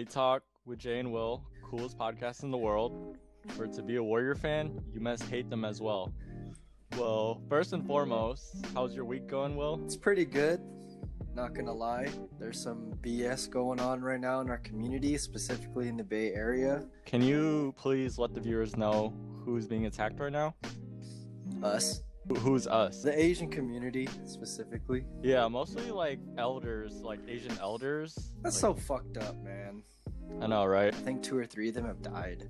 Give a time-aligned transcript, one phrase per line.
[0.00, 3.18] Bay Talk with Jay and Will, coolest podcast in the world.
[3.48, 6.10] For to be a Warrior fan, you must hate them as well.
[6.96, 9.78] Well, first and foremost, how's your week going, Will?
[9.84, 10.62] It's pretty good.
[11.34, 15.98] Not gonna lie, there's some BS going on right now in our community, specifically in
[15.98, 16.86] the Bay Area.
[17.04, 19.12] Can you please let the viewers know
[19.44, 20.54] who's being attacked right now?
[21.62, 22.04] Us,
[22.38, 23.02] Who's us?
[23.02, 25.04] the Asian community specifically.
[25.22, 28.32] Yeah, mostly like elders, like Asian elders.
[28.42, 29.82] That's so fucked up, man.
[30.40, 30.94] I know, right?
[30.94, 32.48] I think two or three of them have died.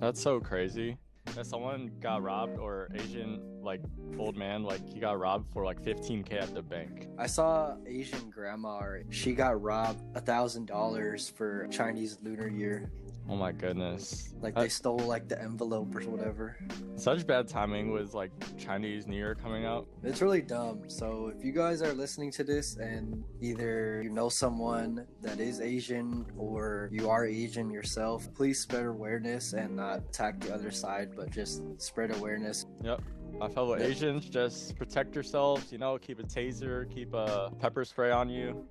[0.00, 0.96] That's so crazy.
[1.36, 3.80] That someone got robbed or Asian like
[4.18, 7.06] old man like he got robbed for like 15k at the bank.
[7.16, 8.80] I saw Asian grandma.
[9.10, 12.90] She got robbed a thousand dollars for Chinese Lunar Year.
[13.28, 14.34] Oh my goodness.
[14.42, 16.56] Like Uh, they stole like the envelope or whatever.
[16.96, 19.86] Such bad timing with like Chinese New Year coming up.
[20.02, 20.82] It's really dumb.
[20.88, 25.60] So if you guys are listening to this and either you know someone that is
[25.60, 31.10] Asian or you are Asian yourself, please spread awareness and not attack the other side,
[31.16, 32.66] but just spread awareness.
[32.82, 33.00] Yep.
[33.38, 33.86] My fellow Yeah.
[33.86, 38.66] Asians, just protect yourselves, you know, keep a taser, keep a pepper spray on you.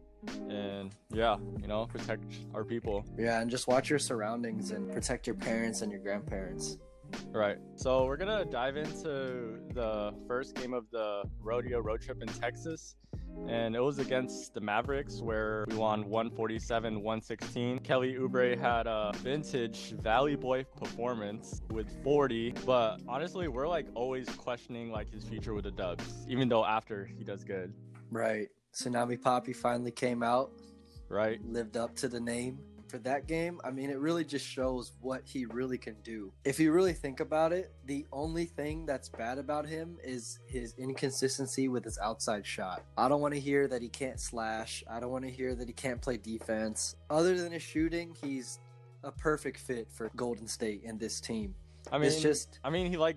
[0.50, 3.06] And yeah, you know, protect our people.
[3.18, 6.78] Yeah, and just watch your surroundings and protect your parents and your grandparents.
[7.32, 7.58] Right.
[7.76, 12.96] So we're gonna dive into the first game of the rodeo road trip in Texas.
[13.48, 17.82] And it was against the Mavericks where we won 147-116.
[17.82, 24.28] Kelly Oubre had a vintage Valley Boy performance with 40, but honestly, we're like always
[24.30, 27.74] questioning like his future with the Dubs, even though after he does good,
[28.12, 28.50] Right.
[28.74, 30.52] Tsunami Papi finally came out,
[31.10, 31.40] right?
[31.46, 32.60] lived up to the name.
[32.88, 36.34] For that game, I mean, it really just shows what he really can do.
[36.44, 40.74] If you really think about it, the only thing that's bad about him is his
[40.78, 42.84] inconsistency with his outside shot.
[42.98, 44.84] I don't want to hear that he can't slash.
[44.92, 46.98] I don't want to hear that he can't play defense.
[47.10, 48.60] Other than his shooting, he's
[49.06, 51.56] a perfect fit for Golden State and this team.
[51.94, 53.16] I mean, it's just I mean, he like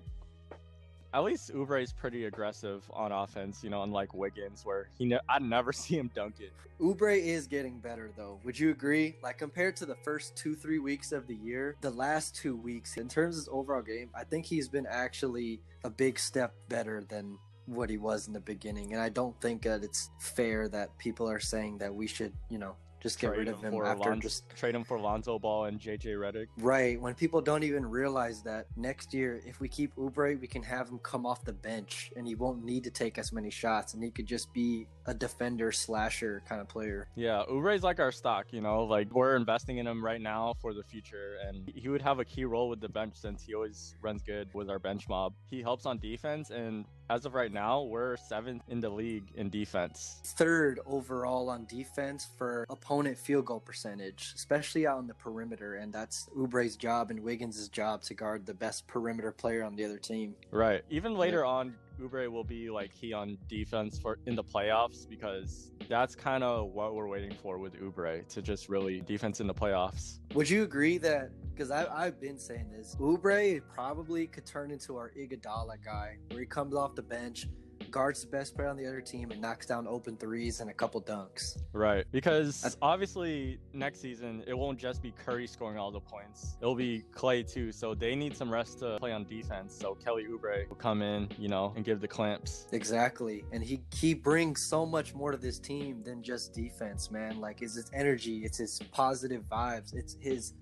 [1.14, 5.20] at least Oubre is pretty aggressive on offense, you know, unlike Wiggins, where he ne-
[5.28, 6.52] I never see him dunk it.
[6.80, 8.40] Oubre is getting better though.
[8.44, 9.16] Would you agree?
[9.22, 12.96] Like compared to the first two, three weeks of the year, the last two weeks,
[12.96, 17.04] in terms of his overall game, I think he's been actually a big step better
[17.08, 18.92] than what he was in the beginning.
[18.92, 22.58] And I don't think that it's fair that people are saying that we should, you
[22.58, 22.74] know,
[23.04, 26.16] just get rid of him for after just trade him for Lonzo Ball and JJ
[26.16, 26.46] Redick.
[26.56, 30.62] Right, when people don't even realize that next year, if we keep Oubre, we can
[30.62, 33.92] have him come off the bench and he won't need to take as many shots
[33.92, 37.06] and he could just be a defender slasher kind of player.
[37.14, 40.72] Yeah, Oubre's like our stock, you know, like we're investing in him right now for
[40.72, 43.96] the future, and he would have a key role with the bench since he always
[44.00, 45.34] runs good with our bench mob.
[45.50, 49.50] He helps on defense, and as of right now, we're seventh in the league in
[49.50, 50.20] defense.
[50.24, 55.74] third overall on defense for opponent field goal percentage, especially out on the perimeter.
[55.76, 59.84] And that's Oubre's job and Wiggins' job to guard the best perimeter player on the
[59.84, 60.34] other team.
[60.50, 60.82] Right.
[60.90, 65.70] Even later on, Oubre will be like key on defense for in the playoffs because
[65.88, 69.54] that's kind of what we're waiting for with Oubre to just really defense in the
[69.54, 70.18] playoffs.
[70.34, 71.30] Would you agree that?
[71.54, 76.46] Because I've been saying this, Oubre probably could turn into our Iguodala guy, where he
[76.46, 77.46] comes off the bench,
[77.94, 80.74] guards the best player on the other team, and knocks down open threes and a
[80.74, 81.62] couple dunks.
[81.72, 82.04] Right.
[82.10, 86.56] Because That's- obviously next season it won't just be Curry scoring all the points.
[86.60, 87.70] It'll be Clay too.
[87.70, 89.76] So they need some rest to play on defense.
[89.78, 92.66] So Kelly Oubre will come in, you know, and give the clamps.
[92.72, 93.44] Exactly.
[93.52, 97.40] And he he brings so much more to this team than just defense, man.
[97.40, 100.54] Like it's his energy, it's his positive vibes, it's his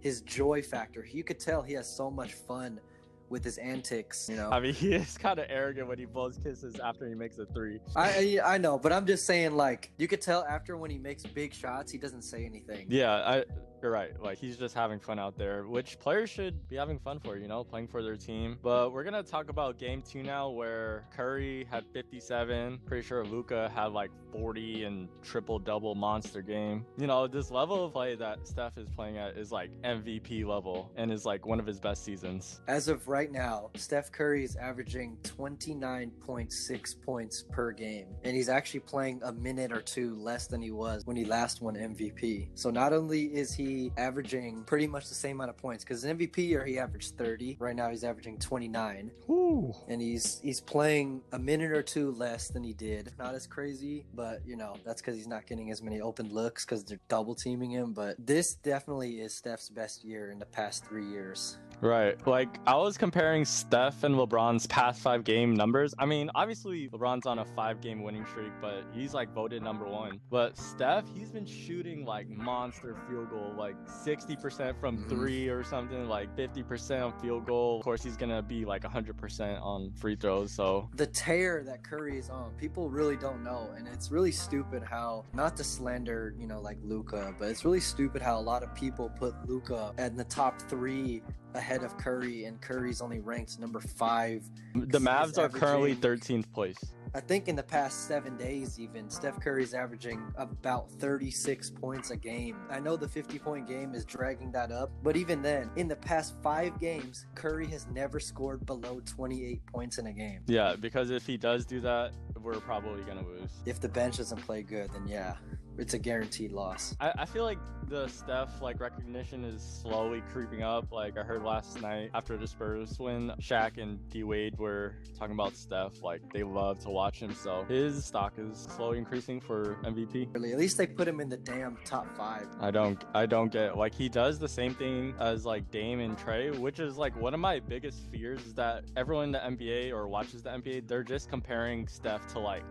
[0.00, 1.04] his joy factor.
[1.04, 2.80] You could tell he has so much fun
[3.28, 4.50] with his antics, you know.
[4.50, 7.46] I mean, he is kind of arrogant when he blows kisses after he makes a
[7.46, 7.80] three.
[7.96, 11.24] I, I know, but I'm just saying like you could tell after when he makes
[11.24, 12.86] big shots, he doesn't say anything.
[12.88, 13.44] Yeah, I
[13.82, 14.20] you're right.
[14.20, 17.48] Like he's just having fun out there, which players should be having fun for, you
[17.48, 18.58] know, playing for their team.
[18.62, 22.80] But we're gonna talk about game two now, where Curry had 57.
[22.86, 26.84] Pretty sure Luka had like 40 and triple double monster game.
[26.96, 30.90] You know, this level of play that Steph is playing at is like MVP level
[30.96, 32.60] and is like one of his best seasons.
[32.68, 38.80] As of right now, Steph Curry is averaging 29.6 points per game, and he's actually
[38.80, 42.48] playing a minute or two less than he was when he last won MVP.
[42.54, 46.16] So not only is he averaging pretty much the same amount of points because in
[46.16, 47.56] MVP year he averaged 30.
[47.58, 49.72] Right now he's averaging 29, Woo.
[49.88, 53.12] and he's he's playing a minute or two less than he did.
[53.18, 56.64] Not as crazy, but you know that's because he's not getting as many open looks
[56.64, 57.92] because they're double teaming him.
[57.92, 61.56] But this definitely is Steph's best year in the past three years.
[61.80, 62.16] Right.
[62.26, 65.94] Like I was comparing Steph and LeBron's past five game numbers.
[65.96, 69.84] I mean, obviously LeBron's on a five game winning streak, but he's like voted number
[69.84, 70.18] one.
[70.28, 75.08] But Steph, he's been shooting like monster field goal, like 60% from Mhm.
[75.08, 77.78] three or something, like 50% on field goal.
[77.78, 80.50] Of course, he's gonna be like 100% on free throws.
[80.50, 84.82] So the tear that Curry is on, people really don't know, and it's really stupid
[84.82, 88.62] how not to slander, you know, like Luka, but it's really stupid how a lot
[88.62, 91.22] of people put Luka in the top three
[91.54, 94.42] ahead of Curry, and Curry's only ranked number five.
[94.74, 96.78] the Mavs are currently 13th place.
[97.14, 102.16] I think in the past seven days, even Steph Curry's averaging about 36 points a
[102.16, 102.58] game.
[102.70, 105.96] I know the 50 point game is dragging that up, but even then, in the
[105.96, 110.42] past five games, Curry has never scored below 28 points in a game.
[110.46, 112.12] Yeah, because if he does do that,
[112.42, 113.50] we're probably gonna lose.
[113.64, 115.36] If the bench doesn't play good, then yeah,
[115.78, 116.96] it's a guaranteed loss.
[117.00, 117.58] I, I feel like
[117.88, 120.92] the Steph like recognition is slowly creeping up.
[120.92, 125.34] Like I heard last night after the Spurs win, Shaq and D Wade were talking
[125.34, 126.02] about Steph.
[126.02, 130.34] Like they love to watch him, so his stock is slowly increasing for MVP.
[130.34, 132.46] Really, at least they put him in the damn top five.
[132.60, 136.18] I don't I don't get like he does the same thing as like Dame and
[136.18, 139.92] Trey, which is like one of my biggest fears is that everyone in the NBA
[139.92, 142.64] or watches the NBA, they're just comparing Steph to like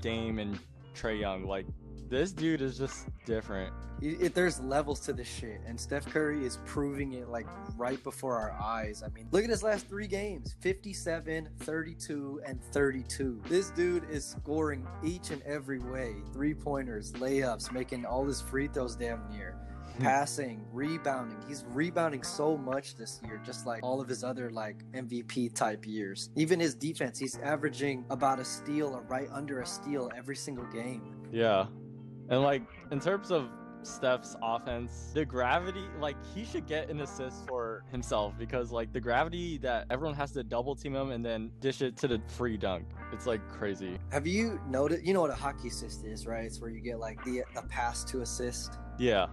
[0.00, 0.58] Dame and
[0.94, 1.44] Trey Young.
[1.44, 1.66] Like
[2.10, 3.72] this dude is just different.
[4.02, 7.46] It, it- there's levels to this shit, and Steph Curry is proving it like
[7.76, 9.02] right before our eyes.
[9.04, 13.40] I mean, look at his last three games 57, 32, and 32.
[13.48, 18.68] This dude is scoring each and every way three pointers, layups, making all his free
[18.68, 19.56] throws damn near.
[19.96, 20.02] Hmm.
[20.04, 21.36] Passing, rebounding.
[21.48, 25.86] He's rebounding so much this year, just like all of his other like MVP type
[25.86, 26.30] years.
[26.36, 30.64] Even his defense, he's averaging about a steal or right under a steal every single
[30.66, 31.02] game.
[31.32, 31.66] Yeah.
[32.30, 33.48] And like in terms of
[33.82, 39.00] Steph's offense, the gravity, like he should get an assist for himself because like the
[39.00, 42.56] gravity that everyone has to double team him and then dish it to the free
[42.56, 42.84] dunk.
[43.12, 43.98] It's like crazy.
[44.12, 45.04] Have you noticed?
[45.04, 46.44] You know what a hockey assist is, right?
[46.44, 48.78] It's where you get like the the pass to assist.
[48.98, 49.26] Yeah.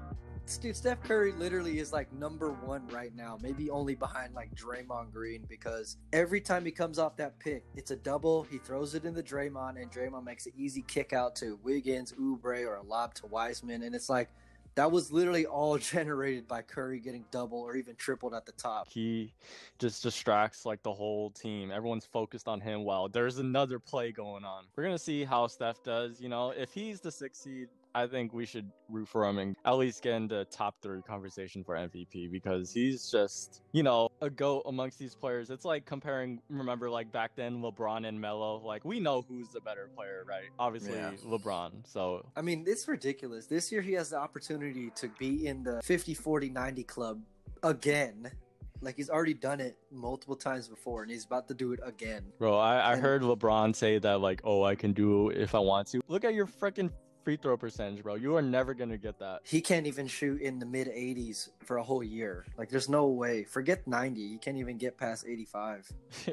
[0.55, 5.11] Dude, Steph Curry literally is like number one right now, maybe only behind like Draymond
[5.11, 8.43] Green because every time he comes off that pick, it's a double.
[8.43, 12.13] He throws it in the Draymond, and Draymond makes an easy kick out to Wiggins,
[12.13, 14.29] Oubre, or a lob to Wiseman, and it's like
[14.75, 18.87] that was literally all generated by Curry getting double or even tripled at the top.
[18.87, 19.33] He
[19.79, 21.71] just distracts like the whole team.
[21.71, 24.65] Everyone's focused on him while there's another play going on.
[24.75, 26.21] We're gonna see how Steph does.
[26.21, 27.67] You know, if he's the sixth seed,
[27.97, 31.63] I think we should root for him and at least get into top three conversation
[31.63, 35.49] for MVP because he's just, you know, a goat amongst these players.
[35.49, 38.61] It's like comparing, remember, like back then, LeBron and Melo.
[38.63, 40.43] Like, we know who's the better player, right?
[40.59, 41.11] Obviously, Yeah.
[41.25, 41.71] LeBron.
[41.87, 43.47] So, I mean, it's ridiculous.
[43.47, 47.21] This year he has the opportunity to be in the 50 40 90 club
[47.63, 48.31] again.
[48.79, 52.25] Like he's already done it multiple times before and he's about to do it again.
[52.37, 55.55] bro, I, I And- heard LeBron say that, like, oh, I can do it if
[55.55, 56.01] I want to.
[56.07, 56.91] Look at your freaking
[57.27, 58.15] free throw percentage, bro.
[58.15, 59.41] You are never going to get that.
[59.43, 62.45] He can't even shoot in the mid 80s for a whole year.
[62.57, 63.43] Like there's no way.
[63.43, 64.25] Forget 90.
[64.29, 65.91] He can't even get past 85.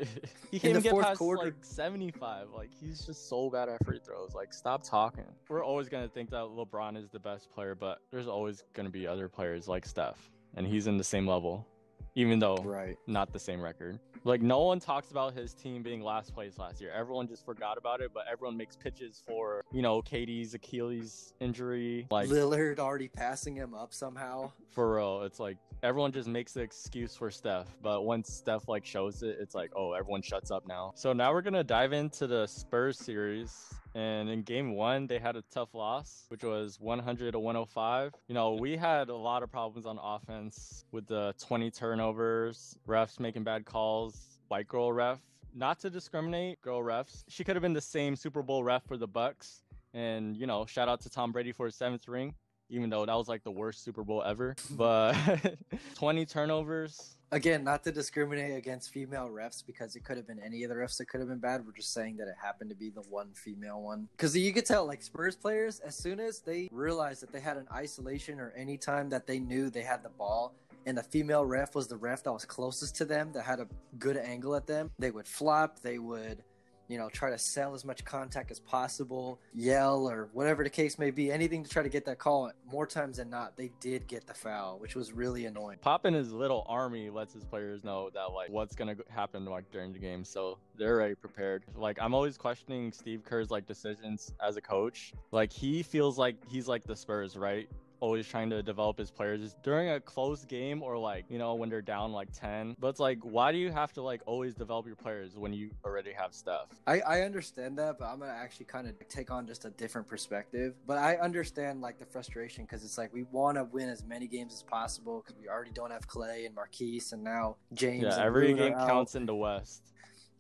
[0.53, 2.51] he can't even get past quarter- like 75.
[2.57, 4.35] Like he's just so bad at free throws.
[4.37, 5.25] Like stop talking.
[5.49, 9.05] We're always gonna think that LeBron is the best player, but there's always gonna be
[9.05, 11.67] other players like Steph, and he's in the same level,
[12.15, 12.97] even though Right.
[13.09, 13.99] not the same record.
[14.25, 16.91] Like no one talks about his team being last place last year.
[16.91, 22.07] Everyone just forgot about it, but everyone makes pitches for you know KD's Achilles injury.
[22.11, 24.53] Like Lillard already passing him up somehow.
[24.71, 28.87] for real, it's like everyone just makes the excuse for Steph, but once Steph like
[28.87, 30.93] shows it, it's like, oh, everyone shuts up now.
[30.97, 33.75] So now we're gonna dive into the Spurs series.
[33.95, 38.13] And in game one, they had a tough loss, which was 100 to 105.
[38.27, 43.21] You know, we had a lot of problems on offense with the 20 turnovers, refs
[43.21, 45.21] making bad calls, white girl ref.
[45.55, 47.23] Not to discriminate, girl refs.
[47.29, 49.63] She could have been the same Super Bowl ref for the Bucks.
[49.93, 52.35] And you know, shout out to Tom Brady for his seventh ring
[52.69, 54.57] even though that was like the worst Super Bowl ever.
[54.71, 55.15] But
[55.95, 57.17] 20 turnovers.
[57.33, 60.77] Again, not to discriminate against female refs because it could have been any of the
[60.77, 61.67] refs that could have been bad.
[61.67, 64.09] We're just saying that it happened to be the one female one.
[64.17, 67.57] Because you could tell, like Spurs players, as soon as they realized that they had
[67.57, 70.55] an isolation or any time that they knew they had the ball
[70.87, 73.67] and the female ref was the ref that was closest to them, that had a
[73.99, 76.43] good angle at them, they would flop, they would
[76.89, 80.99] you know, try to sell as much contact as possible, yell or whatever the case
[80.99, 82.51] may be, anything to try to get that call.
[82.71, 85.79] More times than not, they did get the foul, which was really annoying.
[85.81, 89.71] Pop in his little army lets his players know that like what's gonna happen like
[89.71, 91.65] during the game, so they're already prepared.
[91.77, 95.13] Like I'm always questioning Steve Kerr's like decisions as a coach.
[95.33, 97.69] Like he feels like he's like the Spurs, right?
[98.01, 101.55] Always trying to develop his players is during a close game or like you know
[101.55, 104.55] when they're down like 10 but it's like why do you have to like always
[104.55, 108.33] develop your players when you already have stuff I, I understand that, but I'm gonna
[108.33, 110.75] actually kind of take on just a different perspective.
[110.87, 114.27] But I understand like the frustration because it's like we want to win as many
[114.27, 118.03] games as possible because we already don't have Clay and Marquese and now James.
[118.05, 118.89] yeah every are game out.
[118.89, 119.94] counts in the west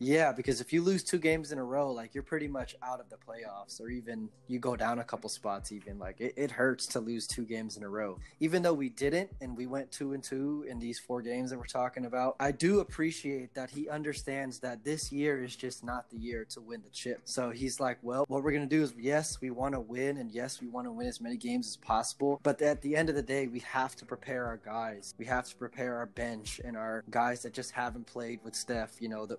[0.04, 3.00] Yeah, because if you lose two games in a row, like you're pretty much out
[3.00, 5.73] of the playoffs, or even you go down a couple spots.
[5.73, 8.18] Even like it, it hurts to lose two games in a row.
[8.38, 11.58] Even though we didn't, and we went two and two in these four games that
[11.58, 16.11] we're talking about, I do appreciate that he understands that this year is just not
[16.11, 17.23] the year to win the chip.
[17.25, 20.30] So he's like, well, what we're gonna do is yes, we want to win, and
[20.30, 22.40] yes, we want to win as many games as possible.
[22.42, 25.14] But at the end of the day, we have to prepare our guys.
[25.16, 29.00] We have to prepare our bench and our guys that just haven't played with Steph.
[29.00, 29.37] You know, the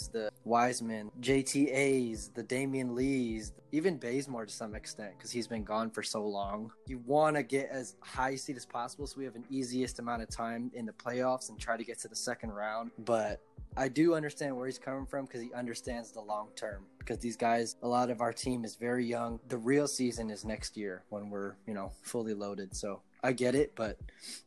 [0.00, 5.90] The Wiseman, JTAs, the Damion Lees, even Bazemore to some extent because he's been gone
[5.90, 6.72] for so long.
[6.86, 10.22] You want to get as high seed as possible so we have an easiest amount
[10.22, 12.90] of time in the playoffs and try to get to the second round.
[12.98, 13.40] But
[13.76, 16.84] I do understand where he's coming from because he understands the long term.
[16.98, 19.40] Because these guys, a lot of our team is very young.
[19.48, 22.76] The real season is next year when we're, you know, fully loaded.
[22.76, 23.98] So I get it, but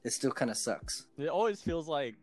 [0.04, 1.08] it still kind of sucks.
[1.18, 2.16] it always feels like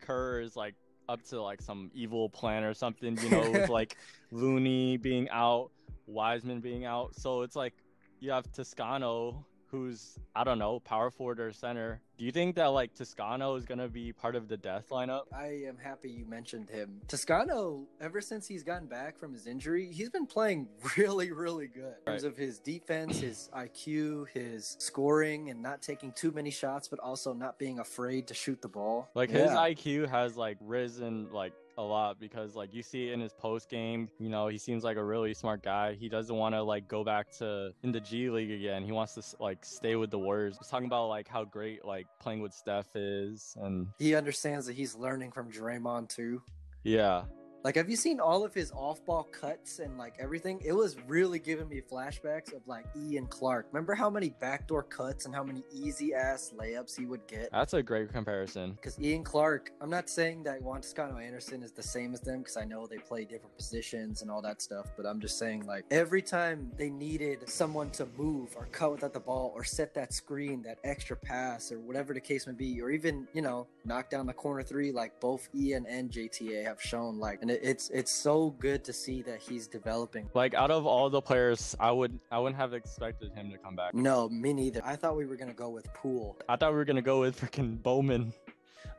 [0.00, 0.74] kerr is like
[1.10, 3.96] up to like some evil plan or something you know with like
[4.30, 5.70] looney being out
[6.10, 7.14] wiseman being out.
[7.14, 7.74] So it's like
[8.20, 12.66] you have toscano who's i don't know power forward or center do you think that
[12.66, 16.68] like toscano is gonna be part of the death lineup I am happy you mentioned
[16.68, 17.00] him.
[17.08, 21.94] Toscano, ever since he's gotten back from his injury, he's been playing really, really good
[21.98, 22.32] in terms Right.
[22.32, 27.32] of his defense, his IQ, his scoring, and not taking too many shots, but also
[27.32, 29.08] not being afraid to shoot the ball.
[29.14, 33.32] Like his IQ has like risen like a lot because like you see in his
[33.32, 35.94] post game, you know, he seems like a really smart guy.
[35.94, 38.82] He doesn't want to like go back to in the G League again.
[38.84, 40.56] He wants to like stay with the Warriors.
[40.58, 44.74] He's talking about like how great like playing with Steph is and He understands that
[44.76, 46.42] he's learning from Draymond too.
[46.84, 47.24] yeah.
[47.62, 50.60] Like, have you seen all of his off-ball cuts and like everything?
[50.64, 53.66] It was really giving me flashbacks of like Ian Clark.
[53.70, 57.50] Remember how many backdoor cuts and how many easy ass layups he would get?
[57.52, 58.72] That's a great comparison.
[58.72, 62.38] Because Ian Clark, I'm not saying that Juan Toscano Anderson is the same as them
[62.38, 65.66] because I know they play different positions and all that stuff, but I'm just saying,
[65.66, 69.92] like, every time they needed someone to move or cut without the ball or set
[69.94, 73.66] that screen, that extra pass, or whatever the case may be, or even, you know,
[73.84, 77.90] knock down the corner three, like both Ian and JTA have shown, like, and it's
[77.90, 80.28] it's so good to see that he's developing.
[80.34, 83.76] Like out of all the players, I would I wouldn't have expected him to come
[83.76, 83.94] back.
[83.94, 84.80] No, me neither.
[84.84, 87.40] I thought we were gonna go with Poole, I thought we were gonna go with
[87.40, 88.32] freaking Bowman.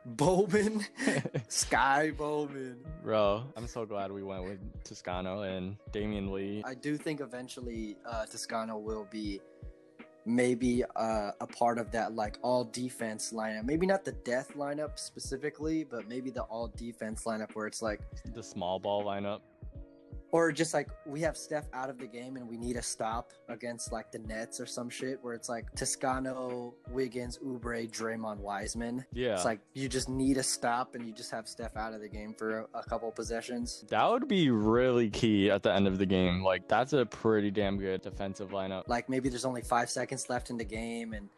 [0.04, 0.84] Bowman,
[1.70, 2.78] Ky Bowman.
[3.04, 6.60] Bro, I'm so glad we went with Toscano and Damion Lee.
[6.66, 9.40] I do think eventually uh, Toscano will be
[10.24, 13.64] maybe uh, a part of that like all defense lineup.
[13.64, 18.00] Maybe not the death lineup specifically, but maybe the all defense lineup where it's like,
[18.34, 19.40] The small ball lineup.
[20.32, 23.32] Or just like we have Steph out of the game and we need a stop
[23.48, 29.04] against like the Nets or some shit where it's like Toscano, Wiggins, Oubre, Draymond, Wiseman.
[29.12, 29.34] Yeah.
[29.34, 32.08] It's like you just need a stop and you just have Steph out of the
[32.08, 33.84] game for a, a couple possessions.
[33.88, 36.42] That would be really key at the end of the game.
[36.42, 38.88] Like that's a pretty damn good defensive lineup.
[38.88, 41.28] like maybe there's only five seconds left in the game and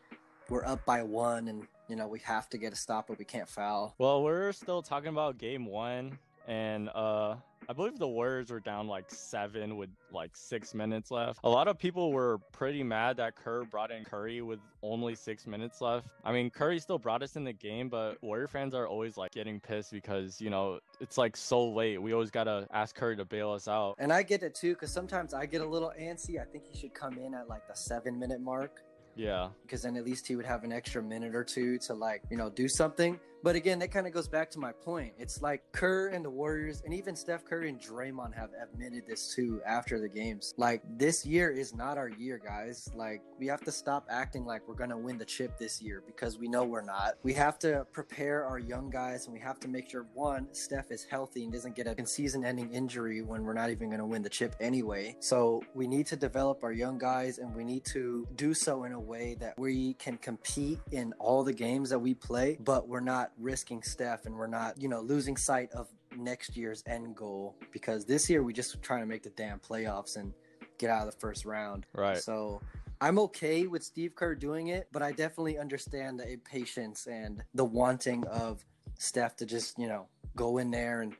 [0.48, 3.24] we're up by one and you know we have to get a stop but we
[3.24, 7.36] can't foul Well, we're still talking about game one, and uh,
[7.68, 11.40] I believe the Warriors were down like seven with like six minutes left.
[11.44, 15.46] A lot of people were pretty mad that Kerr brought in Curry with only six
[15.46, 16.08] minutes left.
[16.24, 19.32] I mean, Curry still brought us in the game, but Warrior fans are always like
[19.32, 22.00] getting pissed because you know it's like so late.
[22.00, 23.94] We always gotta ask Curry to bail us out.
[23.98, 26.78] and i get it too because sometimes i get a little antsy i think he
[26.78, 28.80] should come in at like the seven minute mark
[29.16, 29.48] Yeah.
[29.62, 32.36] because then at least he would have an extra minute or two to like you
[32.36, 35.12] know do something but again that kind of goes back to my point.
[35.18, 39.34] It's like kerr and the warriors and even steph curry and draymond have admitted this
[39.34, 40.54] too after the games.
[40.56, 42.90] Like this year is not our year guys.
[42.94, 46.38] Like we have to stop acting like we're gonna win the chip this year because
[46.38, 47.16] we know we're not.
[47.22, 50.90] We have to prepare our young guys and we have to make sure one steph
[50.90, 54.22] is healthy and doesn't get a season ending injury when we're not even gonna win
[54.22, 55.16] the chip anyway.
[55.20, 58.92] So we need to develop our young guys and we need to do so in
[58.92, 63.00] a way that we can compete in all the games that we play, but we're
[63.00, 67.56] not risking Steph and we're not, you know, losing sight of next year's end goal
[67.72, 70.32] because this year we just trying to make the damn playoffs and
[70.78, 71.86] get out of the first round.
[71.94, 72.18] Right.
[72.18, 72.60] So
[73.00, 77.64] I'm okay with Steve Kerr doing it, but I definitely understand the impatience and the
[77.64, 78.64] wanting of
[78.98, 81.14] Steph to just, you know, go in there and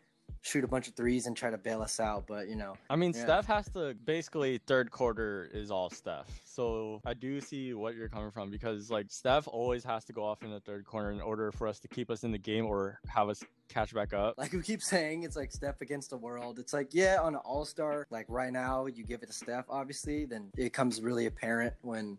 [0.45, 2.27] shoot a bunch of threes and try to bail us out.
[2.27, 3.23] But, you know, I mean, Yeah.
[3.23, 6.29] Steph has to basically third quarter is all Steph.
[6.45, 10.23] So I do see what you're coming from because like Steph always has to go
[10.23, 12.67] off in the third corner in order for us to keep us in the game
[12.67, 14.37] or have us catch back up.
[14.37, 16.59] like we keep saying, it's like Steph against the world.
[16.59, 19.65] It's like, yeah, on an all star, like right now, you give it to Steph,
[19.71, 22.19] obviously, then it comes really apparent when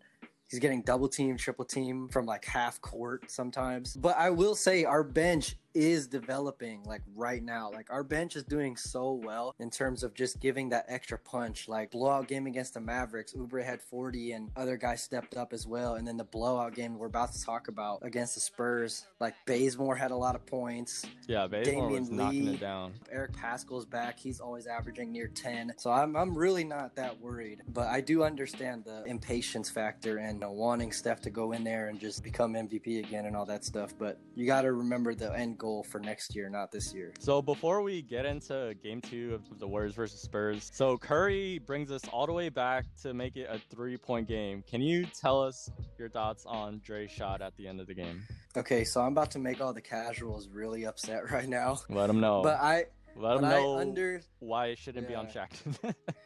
[0.50, 3.96] he's getting double team, triple team from like half court sometimes.
[3.96, 7.70] But I will say, our bench is developing like right now.
[7.72, 11.68] Like our bench is doing so well in terms of just giving that extra punch.
[11.68, 15.68] Like blowout game against the Mavericks, Oubre had 40 and other guys stepped up as
[15.68, 15.96] well.
[15.96, 19.96] And then the blowout game we're about to talk about against the Spurs, like Bazemore
[19.96, 21.06] had a lot of points.
[21.28, 22.94] Yeah, Bazemore was Damion knocking it down.
[23.12, 24.20] Eric Paschall's back.
[24.20, 25.74] He's always averaging near 10.
[25.78, 27.62] So I'm, I'm really not that worried.
[27.68, 32.00] But I do understand the impatience factor and wanting Steph to go in there and
[32.00, 33.94] just become MVP again and all that stuff.
[33.98, 37.12] But you got to remember the end goal for next year, not this year.
[37.20, 41.90] So before we get into game two of the Warriors versus Spurs, so Curry brings
[41.90, 44.64] us all the way back to make it a three-point game.
[44.70, 45.68] Can you tell us
[45.98, 48.22] your thoughts on Dre's shot at the end of the game?
[48.56, 51.80] Okay, so I'm about to make all the casuals really upset right now.
[51.90, 52.44] Let them know.
[52.44, 55.48] But I, Let them I know under, why it shouldn't be on Yeah.
[55.48, 55.96] Shaq.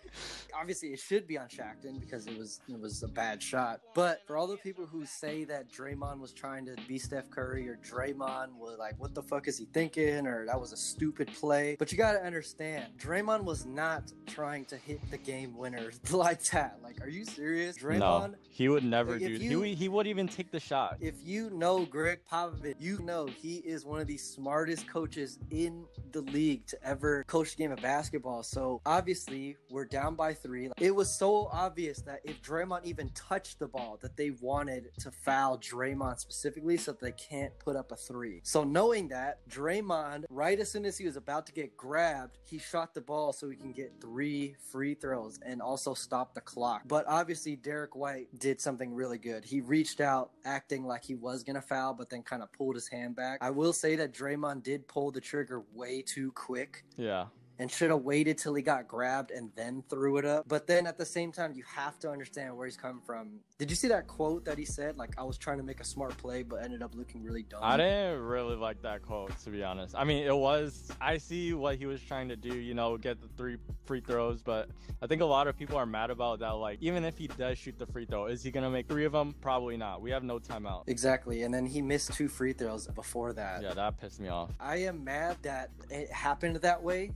[0.60, 3.80] obviously it should be on Shackton because it was it was a bad shot.
[3.96, 7.68] But for all the people who say that Draymond was trying to be Steph Curry
[7.70, 10.26] or Draymond was like, what the fuck is he thinking?
[10.28, 11.76] Or that was a stupid play.
[11.80, 16.80] But you gotta understand, Draymond was not trying to hit the game winner like that.
[16.84, 17.78] Like, are you serious?
[17.78, 19.26] Draymond no, he would never Like, do.
[19.36, 20.98] if he would- he would even take the shot.
[21.00, 25.86] if you know Gregg Popovich, you know he is one of the smartest coaches in
[26.12, 28.42] the league to ever coach the game of basketball.
[28.44, 30.70] So obviously, we're down by three.
[30.78, 35.12] It was so obvious that if Draymond even touched the ball, that they wanted to
[35.12, 38.42] foul Draymond specifically so that they can't put up a three.
[38.44, 42.58] So knowing that, Draymond, right as soon as he was about to get grabbed, he
[42.58, 46.84] shot the ball so he can get three free throws and also stop the clock.
[46.88, 49.44] But obviously, Derrick White did something really good.
[49.44, 52.88] He reached out, acting like he was gonna foul, but then kind of pulled his
[52.88, 53.40] hand back.
[53.42, 57.26] I will say that Draymond did pull the trigger way too quick Yeah.
[57.60, 60.48] And should have waited till he got grabbed and then threw it up.
[60.48, 63.42] But then at the same time, you have to understand where he's coming from.
[63.58, 64.98] Did you see that quote that he said?
[64.98, 67.60] Like, I was trying to make a smart play, but ended up looking really dumb.
[67.62, 69.94] I didn't really like that quote, to be honest.
[69.98, 70.90] I mean, it was.
[71.02, 74.42] I see what he was trying to do, you know, get the three free throws,
[74.42, 74.70] but
[75.02, 76.52] I think a lot of people are mad about that.
[76.52, 79.12] Like, even if he does shoot the free throw, is he gonna make three of
[79.12, 79.36] them?
[79.42, 80.02] Probably not.
[80.02, 80.84] We have no timeout.
[80.88, 81.44] Exactly.
[81.44, 83.62] And then he missed two free throws before that.
[83.62, 84.52] Yeah, that pissed me off.
[84.60, 87.12] I am mad that it happened that way,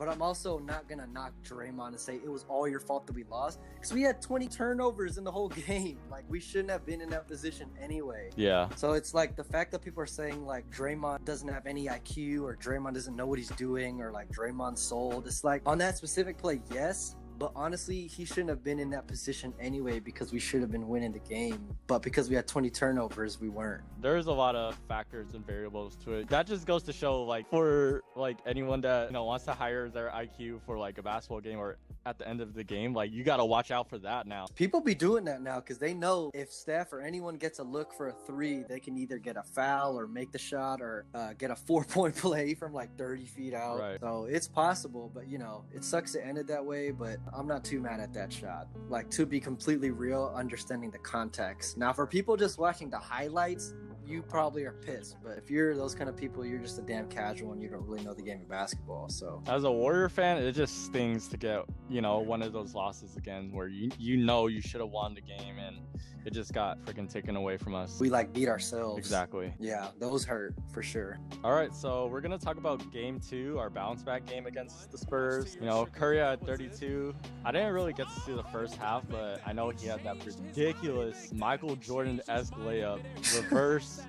[0.00, 3.12] but I'm also not gonna knock Draymond and say it was all your fault that
[3.12, 5.98] we lost because we had 20 turnovers in the whole game.
[6.10, 8.30] Like we shouldn't have been in that position anyway.
[8.34, 8.70] Yeah.
[8.76, 12.44] So it's like the fact that people are saying like Draymond doesn't have any IQ
[12.44, 15.26] or Draymond doesn't know what he's doing or like Draymond's sold.
[15.26, 17.16] It's like on that specific play, yes.
[17.40, 20.86] But honestly, he shouldn't have been in that position anyway because we should have been
[20.86, 21.74] winning the game.
[21.86, 23.82] But because we had 20 turnovers, we weren't.
[24.02, 26.28] There's a lot of factors and variables to it.
[26.28, 29.88] That just goes to show, like, for like anyone that you know wants to hire
[29.88, 33.12] their IQ for like a basketball game or at the end of the game, like
[33.12, 34.46] you gotta watch out for that now.
[34.54, 37.92] People be doing that now because they know if Steph or anyone gets a look
[37.92, 41.32] for a three, they can either get a foul or make the shot or uh,
[41.34, 43.78] get a four point play from like 30 feet out.
[43.78, 44.00] Right.
[44.00, 47.64] So it's possible, but you know, it sucks it ended that way, but I'm not
[47.64, 48.68] too mad at that shot.
[48.88, 51.76] Like to be completely real, understanding the context.
[51.76, 53.74] Now, for people just watching the highlights,
[54.10, 55.16] you probably are pissed.
[55.22, 57.86] But if you're those kind of people, you're just a damn casual and you don't
[57.86, 59.08] really know the game of basketball.
[59.08, 62.74] So As a Warrior fan, it just stings to get you know one of those
[62.74, 65.76] losses again where you you know you should have won the game and
[66.24, 67.98] it just got freaking taken away from us.
[67.98, 68.98] we like beat ourselves.
[68.98, 69.52] exactly.
[69.58, 71.18] Yeah, those hurt for sure.
[71.42, 74.98] All right, so we're gonna talk about game two, our bounce back game against the
[74.98, 75.56] Spurs.
[75.58, 77.14] You know, Curry had 32.
[77.44, 80.24] I didn't really get to see the first half, but I know he had that
[80.24, 83.00] ridiculous Michael Jordan-esque layup,
[83.34, 84.02] reverse.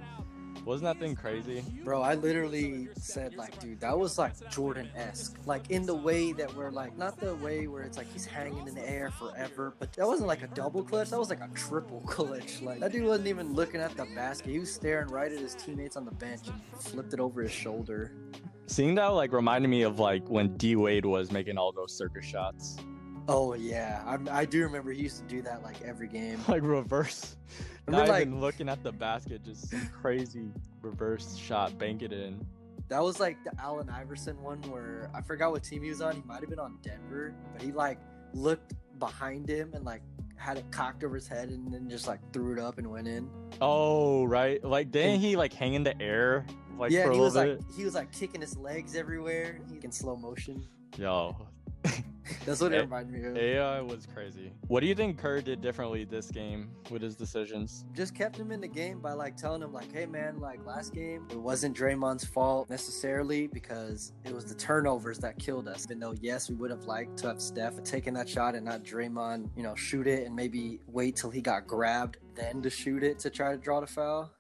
[0.65, 1.63] Wasn't that thing crazy?
[1.84, 5.38] Bro, I literally said like, dude, that was like Jordan-esque.
[5.45, 8.67] Like in the way that we're like, not the way where it's like he's hanging
[8.67, 11.10] in the air forever, but that wasn't like a double clutch.
[11.10, 12.62] That was like a triple clutch.
[12.62, 14.52] Like that dude wasn't even looking at the basket.
[14.52, 17.52] He was staring right at his teammates on the bench and flipped it over his
[17.52, 18.13] shoulder.
[18.67, 22.24] Seeing that like reminded me of like when D Wade was making all those circus
[22.24, 22.78] shots,
[23.32, 26.39] Oh yeah, I, I do remember he used to do that like every game.
[26.48, 27.36] like reverse.
[27.88, 32.46] Remember, Not like- even looking at the basket, just crazy reverse shot, bank it in.
[32.89, 36.15] That was like the Allen Iverson one where I forgot what team he was on.
[36.15, 37.98] He might have been on Denver, but he like
[38.34, 40.02] looked behind him and like
[40.36, 43.08] had it cocked over his head and then just like threw it up and went
[43.08, 43.30] in.
[43.62, 44.63] Oh, right.
[44.63, 46.46] Like, didn't he like hang in the air
[46.78, 47.60] like yeah, for a he was bit?
[47.60, 49.60] like he was like kicking his legs everywhere.
[49.70, 50.67] He in slow motion.
[50.98, 51.36] Yo,
[52.46, 53.38] That's what it reminded me of.
[53.38, 54.52] AI was crazy.
[54.67, 57.86] What do you think Kerr did differently this game with his decisions?
[57.94, 60.94] just kept him in the game by like telling him like, hey man, like last
[60.94, 65.86] game it wasn't Draymond's fault necessarily because it was the turnovers that killed us.
[65.86, 68.84] Even though yes, we would have liked to have Steph taken that shot and not
[68.84, 73.04] Draymond, you know, shoot it and maybe wait till he got grabbed then to shoot
[73.04, 74.32] it to try to draw the foul.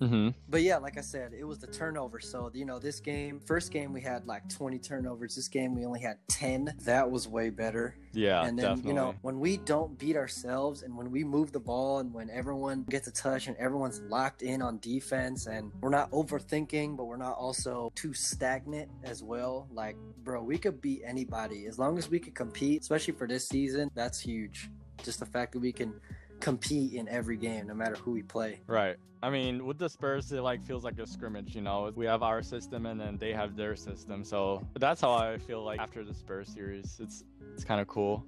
[0.00, 0.28] Mm-hmm.
[0.48, 2.20] But yeah, like I said, it was the turnover.
[2.20, 5.34] So, you know, this game, first game we had like 20 turnovers.
[5.34, 6.74] This game we only had 10.
[6.84, 7.94] That was way better.
[8.12, 8.88] Yeah, and then definitely.
[8.88, 12.30] you know when we don't beat ourselves and when we move the ball and when
[12.30, 17.04] everyone gets a touch and everyone's locked in on defense and we're not overthinking but
[17.04, 21.98] we're not also too stagnant as well like bro we could beat anybody as long
[21.98, 24.70] as we could compete especially for this season that's huge
[25.04, 25.92] just the fact that we can
[26.40, 28.96] compete in every game no matter who we play Right.
[29.20, 31.54] I mean, with the Spurs, it like feels like a scrimmage.
[31.54, 34.22] You know, we have our system and then they have their system.
[34.22, 37.00] So that's how I feel like after the Spurs series.
[37.00, 38.24] It's it's kind of cool.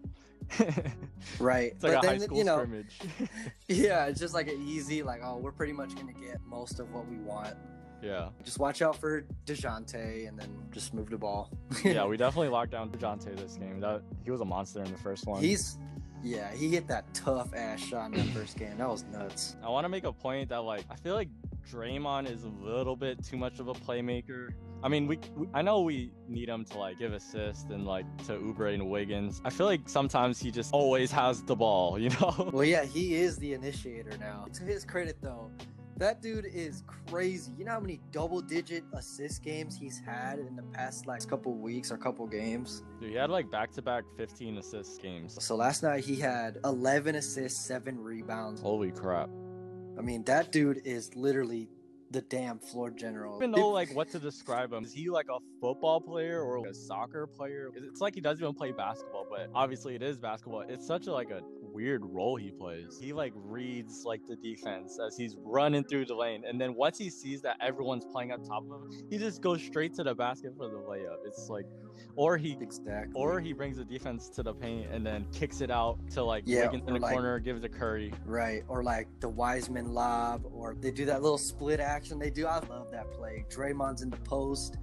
[1.39, 2.99] right it's like but a high then school you know scrimmage.
[3.69, 6.91] yeah it's just like an easy like oh we're pretty much gonna get most of
[6.93, 7.55] what we want
[8.03, 8.31] yeah.
[8.45, 11.51] just watch out for DeJounte and then just move the ball.
[11.85, 13.81] Yeah, we definitely locked down Dejounte this game.
[13.81, 15.43] That he was a monster in the first one.
[15.43, 15.79] He's
[16.23, 18.77] yeah, he hit that tough ass shot in that first game.
[18.79, 19.57] That was nuts.
[19.63, 21.29] I want to make a point that like I feel like
[21.71, 24.51] Draymond is a little bit too much of a playmaker.
[24.83, 28.05] I mean, we, we I know we need him to like give assists and like
[28.27, 29.41] to Oubre and Wiggins.
[29.45, 32.51] I feel like sometimes he just always has the ball, you know?
[32.53, 34.47] Well, yeah, he is the initiator now.
[34.55, 35.51] To his credit, though,
[36.01, 37.53] that dude is crazy.
[37.59, 41.93] You know how many double-digit assist games he's had in the past like couple weeks
[41.93, 42.83] or couple games.
[43.01, 45.37] Dude, he had like back-to-back 15 assist games.
[45.45, 48.63] So last night he had 11 assists, seven rebounds.
[48.63, 49.29] Holy crap!
[49.99, 51.69] I mean, that dude is literally
[52.11, 53.37] the damn floor general.
[53.37, 54.85] I don't even know like what to describe him.
[54.85, 57.71] Is he like a football player or a soccer player?
[57.77, 60.63] It's like he doesn't even play basketball, but obviously it is basketball.
[60.69, 61.41] It's such a like a
[61.73, 62.99] weird role he plays.
[63.01, 66.99] He like reads like the defense as he's running through the lane, and then once
[66.99, 70.15] he sees that everyone's playing up top of him, he just goes straight to the
[70.15, 71.19] basket for the layup.
[71.25, 71.67] It's like,
[72.17, 72.57] or he.
[72.61, 73.13] exactly.
[73.15, 76.43] Or he brings the defense to the paint and then kicks it out to like
[76.47, 78.13] Yeah, Wiggins in the like- corner, gives it to Curry.
[78.25, 82.47] Right, or like the Wiseman lob, or they do that little split action they do.
[82.47, 83.45] I love that play.
[83.51, 84.77] Draymond's in the post.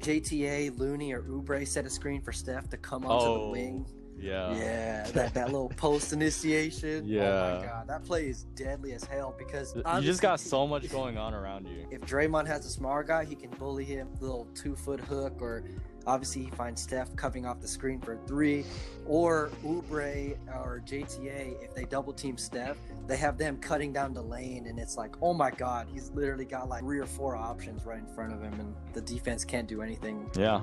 [0.00, 3.86] JTA, Looney, or Oubre set a screen for Steph to come onto Oh, the wing.
[4.18, 4.54] Yeah.
[4.54, 7.06] Yeah, that, that little post initiation.
[7.06, 7.22] Yeah.
[7.22, 10.88] Oh my god, that play is deadly as hell because You just got so much
[10.92, 11.86] going on around you.
[11.90, 15.64] If Draymond has a smart guy, he can bully him, little two foot hook, or
[16.06, 18.64] obviously he finds Steph covering off the screen for three,
[19.06, 21.62] or Oubre or JTA.
[21.62, 25.16] If they double team Steph, they have them cutting down the lane, and it's like,
[25.22, 28.42] oh my god, he's literally got like three or four options right in front of
[28.42, 30.28] him, and the defense can't do anything.
[30.36, 30.60] Yeah.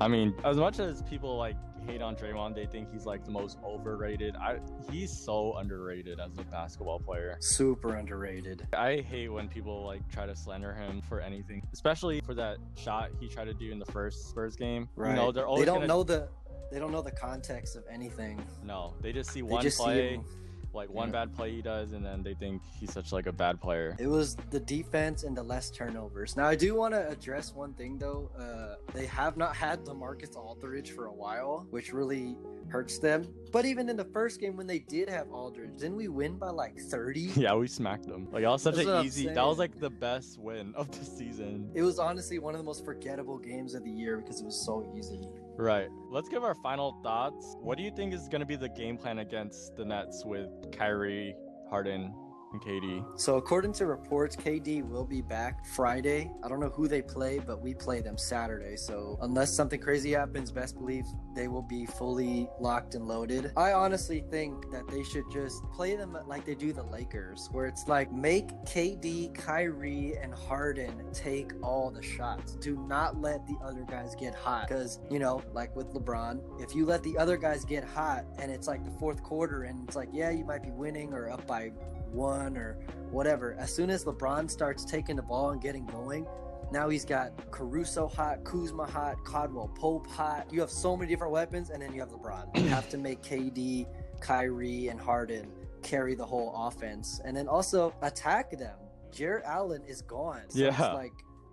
[0.00, 1.56] I mean, as much as people like
[1.86, 4.36] hate on Draymond, they think he's like the most overrated.
[4.36, 4.58] I
[4.90, 7.36] he's so underrated as a basketball player.
[7.40, 8.66] Super underrated.
[8.76, 13.10] I hate when people like try to slander him for anything, especially for that shot
[13.20, 14.88] he tried to do in the first Spurs game.
[14.96, 15.10] Right?
[15.10, 16.28] You know, they're always they don't gonna, know the
[16.70, 18.44] they don't know the context of anything.
[18.64, 20.24] No, they just see They one just see play, him.
[20.72, 21.24] Like one Yeah.
[21.24, 23.96] bad play he does, and then they think he's such like a bad player.
[23.98, 26.36] It was the defense and the less turnovers.
[26.36, 28.30] Now I do want to address one thing though.
[28.38, 32.36] Uh, they have not had Lamarcus Aldridge for a while, which really
[32.68, 33.26] hurts them.
[33.52, 36.50] But even in the first game when they did have Aldridge, didn't we win by
[36.50, 37.30] like 30?
[37.36, 38.28] Yeah, we smacked them.
[38.32, 39.28] Like that was such an I'm easy.
[39.28, 41.70] That was like the best win of the season.
[41.74, 44.60] It was honestly one of the most forgettable games of the year because it was
[44.64, 45.28] so easy.
[45.56, 45.88] Right.
[46.10, 47.56] Let's give our final thoughts.
[47.60, 50.50] What do you think is going to be the game plan against the Nets with
[50.70, 51.34] Kyrie,
[51.70, 52.14] Harden,
[52.60, 53.18] KD?
[53.18, 56.30] So according to reports, KD will be back Friday.
[56.44, 58.76] I don't know who they play, but we play them Saturday.
[58.76, 63.52] So unless something crazy happens, best believe they will be fully locked and loaded.
[63.56, 67.66] I honestly think that they should just play them like they do the Lakers, where
[67.66, 72.52] it's like make KD, Kyrie, and Harden take all the shots.
[72.56, 74.68] Do not let the other guys get hot.
[74.68, 78.50] Because, you know, like with LeBron, if you let the other guys get hot and
[78.50, 81.46] it's like the fourth quarter and it's like, yeah, you might be winning or up
[81.46, 81.70] by
[82.16, 82.78] one or
[83.10, 83.54] whatever.
[83.58, 86.26] As soon as LeBron starts taking the ball and getting going,
[86.72, 90.52] now he's got Caruso hot, Kuzma hot, Caldwell Pope hot.
[90.52, 92.56] You have so many different weapons, and then you have LeBron.
[92.56, 93.86] You have to make KD,
[94.20, 95.46] Kyrie, and Harden
[95.82, 98.74] carry the whole offense, and then also attack them.
[99.12, 100.42] Jarrett Allen is gone.
[100.48, 100.68] So Yeah.
[100.70, 101.12] It's like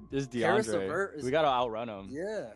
[0.09, 1.15] This DeAndre.
[1.17, 2.07] Is- we gotta outrun him.
[2.09, 2.47] Yeah.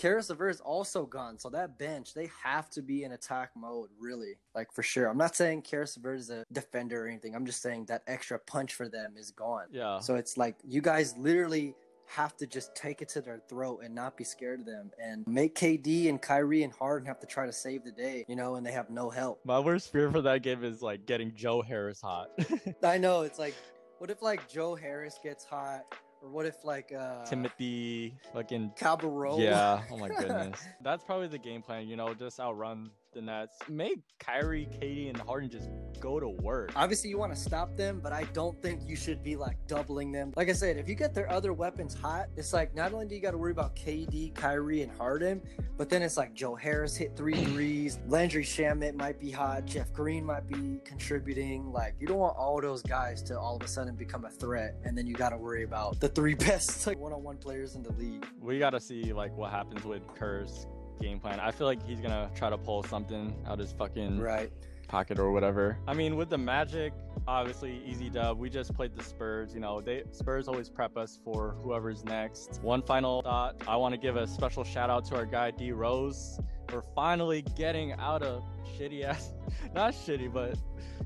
[0.00, 4.38] Caris is also gone, so that bench they have to be in attack mode, really,
[4.54, 5.08] like for sure.
[5.08, 7.34] I'm not saying Caris LeVert is a defender or anything.
[7.34, 9.66] I'm just saying that extra punch for them is gone.
[9.70, 10.00] Yeah.
[10.00, 11.74] So it's like you guys literally
[12.06, 15.24] have to just take it to their throat and not be scared of them and
[15.26, 18.54] make KD and Kyrie and Harden have to try to save the day, you know,
[18.54, 19.40] and they have no help.
[19.44, 22.30] My worst fear for that game is like getting Joe Harris hot.
[22.82, 23.54] I know it's like,
[23.98, 25.84] what if like Joe Harris gets hot,
[26.22, 29.40] or what if like uh Timothy, fucking Cabarrot?
[29.40, 29.82] yeah.
[29.90, 30.60] Oh my goodness.
[30.82, 31.88] That's probably the game plan.
[31.88, 33.56] You know, just outrun the Nets.
[33.68, 35.68] Make Kyrie, KD, and Harden just
[36.00, 36.72] go to work.
[36.76, 40.12] Obviously, you want to stop them, but I don't think you should be like doubling
[40.12, 40.32] them.
[40.36, 43.14] Like I said, if you get their other weapons hot, it's like not only do
[43.14, 45.42] you got to worry about KD, Kyrie, and Harden,
[45.76, 49.92] but then it's like Joe Harris hit three threes, Landry Shamet might be hot, Jeff
[49.92, 51.72] Green might be contributing.
[51.72, 54.76] Like you don't want all those guys to all of a sudden become a threat,
[54.84, 57.92] and then you got to worry about the three best like one-on-one players in the
[57.92, 58.26] league.
[58.40, 60.66] We gotta see like what happens with Kerr's
[61.00, 61.40] game plan.
[61.40, 64.52] I feel like he's gonna try to pull something out his fucking Right.
[64.88, 65.78] pocket or whatever.
[65.86, 66.92] I mean, with the Magic,
[67.26, 68.38] obviously easy dub.
[68.38, 69.54] We just played the Spurs.
[69.54, 72.60] You know, they Spurs always prep us for whoever's next.
[72.62, 75.72] One final thought: I want to give a special shout out to our guy D
[75.72, 76.38] Rose.
[76.72, 78.42] We're finally getting out of
[78.78, 79.32] shitty ass,
[79.74, 80.56] not shitty, but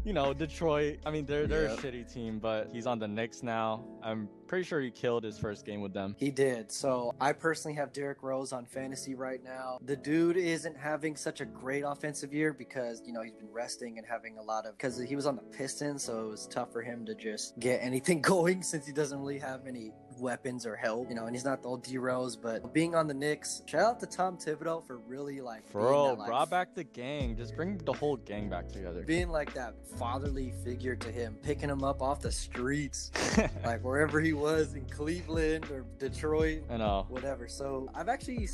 [0.05, 0.99] you know, Detroit.
[1.07, 3.85] I mean, they're they're a shitty team, but he's on the Knicks now.
[4.03, 6.15] I'm pretty sure he killed his first game with them.
[6.19, 6.71] He did.
[6.71, 9.79] So I personally have Derrick Rose on fantasy right now.
[9.83, 13.99] The dude isn't having such a great offensive year because, you know, he's been resting
[13.99, 16.71] and having a lot of because he was on the Pistons, so it was tough
[16.71, 19.91] for him to just get anything going since he doesn't really have any
[20.21, 23.07] weapons or help, you know, and he's not the old D Rose, but being on
[23.07, 26.75] the Knicks, shout out to Tom Thibodeau for really like Bro, that, like, brought back
[26.75, 27.37] the gang.
[27.37, 29.03] Just bring the whole gang back together.
[29.03, 33.11] being like that fatherly figure to him, picking him up off the streets,
[33.65, 37.07] like wherever he was in Cleveland or Detroit, I know.
[37.09, 37.49] whatever.
[37.49, 38.49] So I've actually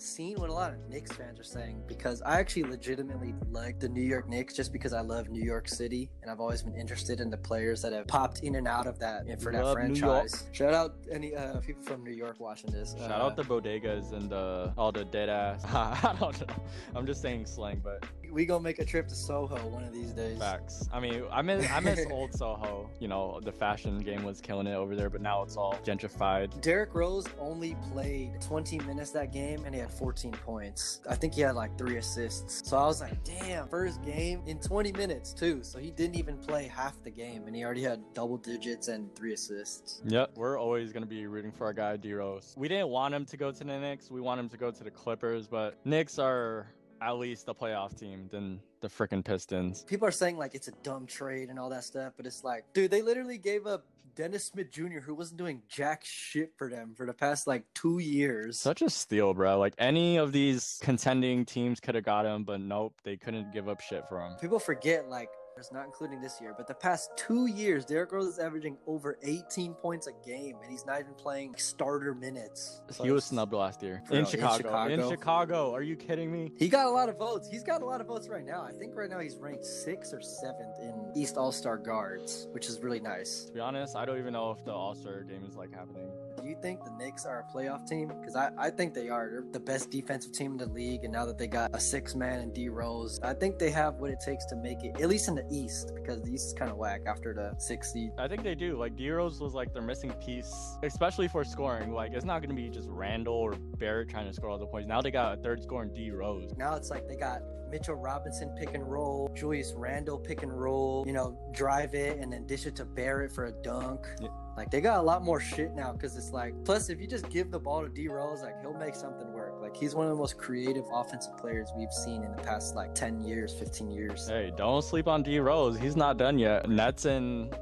[0.00, 3.88] seen what a lot of Knicks fans are saying because I actually legitimately like the
[3.88, 7.20] New York Knicks just because I love New York City and I've always been interested
[7.20, 10.44] in the players that have popped in and out of that for that Love franchise.
[10.52, 12.94] Shout out any uh, people from New York watching this.
[12.98, 15.62] Shout Uh, out the bodegas and the all the dead ass.
[15.66, 16.54] I don't know.
[16.94, 20.12] I'm just saying slang, but we gonna make a trip to Soho one of these
[20.12, 20.38] days.
[20.38, 20.88] facts.
[20.92, 22.88] I mean, I miss I miss old Soho.
[23.00, 26.58] You know, the fashion game was killing it over there, but now it's all gentrified.
[26.62, 31.00] Derrick Rose only played 20 minutes that game and he had 14 points.
[31.08, 32.68] I think he had like three assists.
[32.68, 35.62] So I was like, damn, first game in 20 minutes too.
[35.62, 39.14] So he didn't even play half the game and he already had double digits and
[39.14, 40.02] three assists.
[40.06, 42.54] Yep, we're always gonna be rooting for our guy D Rose.
[42.56, 44.10] We didn't want him to go to the Knicks.
[44.10, 46.66] We want him to go to the Clippers, but Knicks are
[47.02, 49.84] at least a playoff team than the freaking Pistons.
[49.84, 52.64] People are saying like it's a dumb trade and all that stuff, but it's like,
[52.72, 53.86] dude, they literally gave up
[54.20, 58.00] Dennis Smith Jr., who wasn't doing jack shit for them for the past like two
[58.00, 58.60] years.
[58.60, 59.58] Such a steal, bro.
[59.58, 63.66] Like any of these contending teams could have got him, but nope, they couldn't give
[63.66, 64.34] up shit for him.
[64.38, 65.30] People forget, like,
[65.72, 69.74] not including this year, but the past two years, Derrick Rose is averaging over 18
[69.74, 72.80] points a game, and he's not even playing starter minutes.
[72.90, 74.84] So He was snubbed last year in real, in Chicago.
[74.86, 75.10] In Chicago.
[75.10, 75.74] Chicago.
[75.74, 76.50] Are you kidding me?
[76.56, 77.48] He got a lot of votes.
[77.48, 78.62] He's got a lot of votes right now.
[78.62, 82.66] I think right now he's ranked sixth or seventh in East All Star guards, which
[82.68, 83.44] is really nice.
[83.44, 86.08] To be honest, I don't even know if the All Star game is like happening.
[86.50, 88.08] Do you think the Knicks are a playoff team?
[88.08, 89.30] Because I, I think they are.
[89.30, 92.16] They're the best defensive team in the league, and now that they got a six
[92.16, 95.08] man and D Rose, I think they have what it takes to make it, at
[95.08, 98.10] least in the East, because the East is kind of whack after the six seed.
[98.18, 98.76] I think they do.
[98.76, 101.92] Like D Rose was like their missing piece, especially for scoring.
[101.92, 104.88] Like it's not gonna be just Randle or Barrett trying to score all the points.
[104.88, 106.50] Now they got a third scorer in D Rose.
[106.56, 111.04] Now it's like they got Mitchell Robinson pick and roll, Julius Randle pick and roll,
[111.06, 114.08] you know, drive it and then dish it to Barrett for a dunk.
[114.56, 117.28] Like they got a lot more shit now because it's like, plus if you just
[117.30, 119.54] give the ball to D Rose, like he'll make something work.
[119.60, 122.94] Like he's one of the most creative offensive players we've seen in the past like
[122.94, 124.28] 10 years, 15 years.
[124.28, 125.78] Hey, don't sleep on D Rose.
[125.78, 126.68] He's not done yet.
[126.68, 127.54] Nets and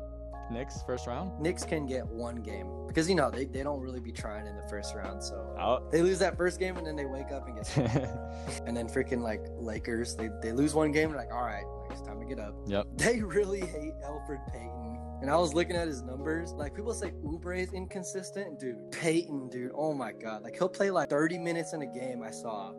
[0.51, 1.39] Knicks first round.
[1.41, 4.57] Knicks can get one game because you know they, they don't really be trying in
[4.57, 5.23] the first round.
[5.23, 5.91] So Out.
[5.91, 7.77] they lose that first game and then they wake up and get
[8.67, 11.93] and then freaking like Lakers, they, they lose one game and like, all right, like,
[11.93, 12.55] it's time to get up.
[12.67, 12.87] Yep.
[12.97, 14.88] They really hate Elfrid Payton.
[15.21, 16.53] And I was looking at his numbers.
[16.53, 18.59] Like people say Oubre is inconsistent.
[18.61, 20.43] Dude, Payton, dude, oh my god.
[20.43, 22.73] Like he'll play like 30 minutes in a game I saw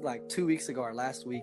[0.00, 1.42] like two weeks ago or last week.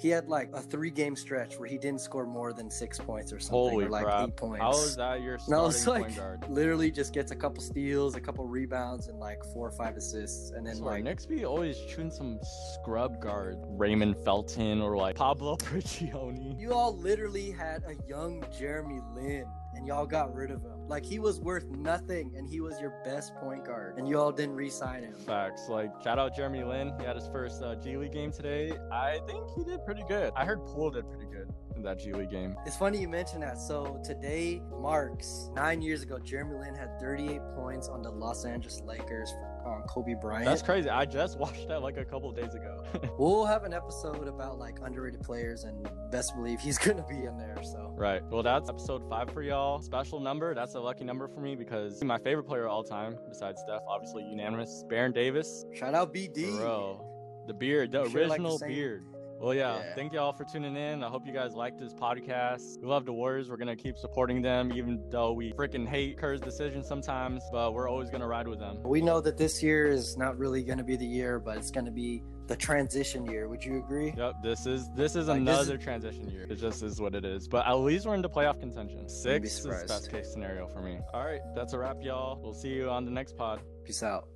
[0.00, 3.32] He had like a three game stretch where he didn't score more than six points
[3.32, 3.58] or something.
[3.70, 4.28] Holy or like crap!
[4.28, 4.62] eight points.
[4.62, 6.48] How is that your starting No, starting it's like guard?
[6.48, 10.52] literally just gets a couple steals, a couple rebounds, and like four or five assists.
[10.52, 12.38] And then So like Knicks be always shooting some
[12.74, 15.56] scrub guard, Raymond Felton or like Pablo
[15.92, 16.56] Prigioni.
[16.60, 19.46] You all literally had a young Jeremy Lin
[19.78, 20.72] and y'all got rid of him.
[20.88, 24.56] Like he was worth nothing, and he was your best point guard, and y'all didn't
[24.56, 25.14] re-sign him.
[25.14, 25.68] Facts.
[25.68, 26.92] Like shout out Jeremy Lin.
[26.98, 28.72] He had his first uh, G League game today.
[28.92, 30.32] I think he did pretty good.
[30.36, 32.56] I heard Poole did pretty good in that G League game.
[32.66, 33.58] It's funny you mention that.
[33.58, 36.18] So today marks nine years ago.
[36.18, 40.44] Jeremy Lin had 38 points on the Los Angeles Lakers for um, Kobe Bryant.
[40.44, 40.88] That's crazy.
[40.88, 42.84] I just watched that like a couple days ago.
[43.18, 47.36] we'll have an episode about like underrated players, and best believe he's gonna be in
[47.36, 47.58] there.
[47.62, 48.22] So right.
[48.30, 49.80] Well, that's episode five for y'all.
[49.82, 50.54] Special number.
[50.54, 53.82] That's a lucky number for me because my favorite player of all time, besides Steph,
[53.88, 55.64] obviously unanimous, Baron Davis.
[55.74, 56.56] shout out BD.
[56.56, 57.04] Bro,
[57.46, 59.04] the beard, the sure like the original beard.
[59.40, 59.94] Well, yeah, Yeah.
[59.94, 61.04] Thank y'all for tuning in.
[61.04, 62.80] I hope you guys liked this podcast.
[62.80, 63.48] We love the Warriors.
[63.48, 67.42] We're gonna keep supporting them, even though we freaking hate Kerr's decision sometimes.
[67.52, 68.82] But we're always gonna ride with them.
[68.82, 71.92] We know that this year is not really gonna be the year, but it's gonna
[71.92, 73.46] be the transition year.
[73.48, 74.12] Would you agree?
[74.16, 76.46] Yep, this is this is Like, this is- another transition year.
[76.50, 77.46] It just is what it is.
[77.46, 79.08] But at least we're into playoff contention.
[79.08, 80.98] Six is best case scenario for me.
[81.14, 82.40] All right, that's a wrap, y'all.
[82.42, 83.60] We'll see you on the next pod.
[83.84, 84.26] Peace out.